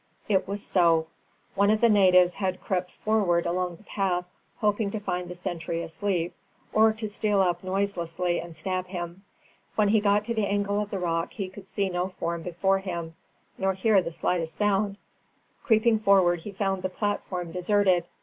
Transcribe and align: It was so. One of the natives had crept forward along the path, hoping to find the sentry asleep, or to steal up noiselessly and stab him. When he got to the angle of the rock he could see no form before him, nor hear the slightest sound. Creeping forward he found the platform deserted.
It 0.27 0.47
was 0.47 0.63
so. 0.65 1.09
One 1.53 1.69
of 1.69 1.79
the 1.79 1.87
natives 1.87 2.33
had 2.33 2.59
crept 2.59 2.89
forward 2.89 3.45
along 3.45 3.75
the 3.75 3.83
path, 3.83 4.25
hoping 4.57 4.89
to 4.89 4.99
find 4.99 5.29
the 5.29 5.35
sentry 5.35 5.83
asleep, 5.83 6.33
or 6.73 6.91
to 6.93 7.07
steal 7.07 7.39
up 7.39 7.63
noiselessly 7.63 8.39
and 8.39 8.55
stab 8.55 8.87
him. 8.87 9.21
When 9.75 9.89
he 9.89 9.99
got 9.99 10.25
to 10.25 10.33
the 10.33 10.47
angle 10.47 10.81
of 10.81 10.89
the 10.89 10.97
rock 10.97 11.33
he 11.33 11.49
could 11.49 11.67
see 11.67 11.87
no 11.87 12.07
form 12.07 12.41
before 12.41 12.79
him, 12.79 13.13
nor 13.59 13.73
hear 13.75 14.01
the 14.01 14.09
slightest 14.11 14.55
sound. 14.55 14.97
Creeping 15.63 15.99
forward 15.99 16.39
he 16.39 16.51
found 16.51 16.81
the 16.81 16.89
platform 16.89 17.51
deserted. 17.51 18.05